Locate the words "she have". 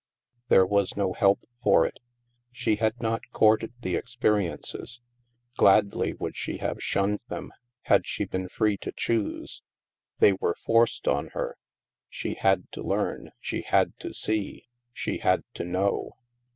6.35-6.81